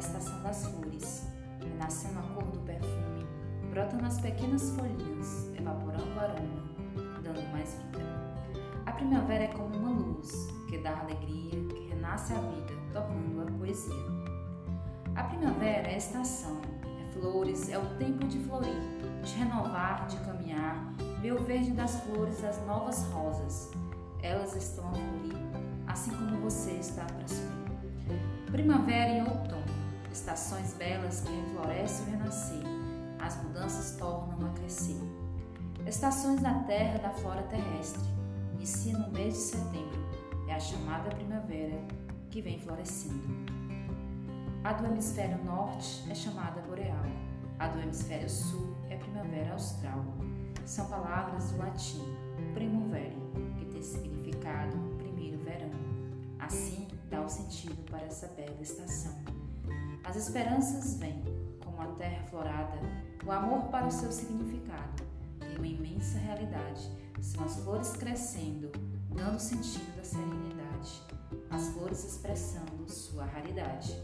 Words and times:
estação 0.00 0.42
das 0.42 0.66
flores. 0.66 1.26
Renascendo 1.60 2.18
a 2.18 2.22
cor 2.34 2.44
do 2.44 2.58
perfume, 2.60 3.26
brota 3.70 3.96
nas 3.96 4.18
pequenas 4.18 4.70
folhinhas, 4.70 5.50
evaporando 5.58 6.10
o 6.16 6.20
aroma, 6.20 6.62
dando 7.22 7.52
mais 7.52 7.74
vida. 7.74 8.04
A 8.86 8.92
primavera 8.92 9.44
é 9.44 9.48
como 9.48 9.76
uma 9.76 9.90
luz 9.90 10.48
que 10.68 10.78
dá 10.78 10.98
alegria, 11.00 11.62
que 11.68 11.88
renasce 11.88 12.32
a 12.32 12.38
vida, 12.38 12.72
tornando-a 12.92 13.58
poesia. 13.58 13.94
A 15.14 15.24
primavera 15.24 15.88
é 15.88 15.98
estação, 15.98 16.60
é 16.82 17.12
flores, 17.12 17.68
é 17.68 17.78
o 17.78 17.84
tempo 17.98 18.26
de 18.26 18.38
florir, 18.38 18.80
de 19.22 19.34
renovar, 19.34 20.06
de 20.06 20.16
caminhar, 20.20 20.92
ver 21.20 21.32
o 21.32 21.44
verde 21.44 21.72
das 21.72 22.00
flores, 22.04 22.40
das 22.40 22.64
novas 22.66 23.04
rosas. 23.12 23.70
Elas 24.22 24.56
estão 24.56 24.88
a 24.88 24.94
florir, 24.94 25.36
assim 25.86 26.10
como 26.12 26.40
você 26.40 26.72
está 26.72 27.04
para 27.04 27.28
subir. 27.28 27.60
Primavera 28.50 29.10
e 29.10 29.20
outono 29.20 29.59
estações 30.12 30.74
belas 30.74 31.20
que 31.20 31.32
reflorescem 31.32 32.06
o 32.06 32.10
renascer, 32.10 32.62
as 33.18 33.42
mudanças 33.42 33.96
tornam 33.96 34.48
a 34.48 34.52
crescer. 34.54 35.00
Estações 35.86 36.40
da 36.40 36.54
terra 36.64 36.98
da 36.98 37.10
flora 37.10 37.42
terrestre, 37.44 38.02
inicia 38.54 38.96
no 38.98 39.10
mês 39.10 39.34
de 39.34 39.40
setembro, 39.40 40.00
é 40.48 40.54
a 40.54 40.60
chamada 40.60 41.10
primavera 41.10 41.80
que 42.30 42.42
vem 42.42 42.58
florescendo. 42.58 43.22
A 44.62 44.72
do 44.74 44.86
hemisfério 44.86 45.42
norte 45.44 46.04
é 46.10 46.14
chamada 46.14 46.60
boreal, 46.62 47.06
a 47.58 47.68
do 47.68 47.80
hemisfério 47.80 48.28
sul 48.28 48.76
é 48.88 48.96
primavera 48.96 49.52
austral. 49.52 50.04
São 50.66 50.86
palavras 50.86 51.50
do 51.50 51.58
latim 51.58 52.04
primavera, 52.54 53.16
que 53.58 53.64
tem 53.66 53.82
significado 53.82 54.76
primeiro 54.98 55.38
verão. 55.42 55.70
Assim, 56.38 56.86
dá 57.08 57.20
o 57.20 57.28
sentido 57.28 57.82
para 57.84 58.02
essa 58.02 58.28
bela 58.28 58.60
estação. 58.60 59.39
As 60.10 60.16
esperanças 60.16 60.96
vêm, 60.96 61.22
como 61.64 61.80
a 61.80 61.86
terra 61.94 62.24
florada, 62.24 62.80
o 63.24 63.30
amor 63.30 63.68
para 63.68 63.86
o 63.86 63.90
seu 63.92 64.10
significado. 64.10 65.04
Tem 65.38 65.56
uma 65.56 65.66
imensa 65.68 66.18
realidade, 66.18 66.90
são 67.20 67.44
as 67.44 67.60
flores 67.60 67.92
crescendo, 67.92 68.72
dando 69.14 69.38
sentido 69.38 69.96
da 69.96 70.02
serenidade, 70.02 71.00
as 71.48 71.68
flores 71.68 72.04
expressando 72.04 72.90
sua 72.90 73.24
raridade. 73.24 73.96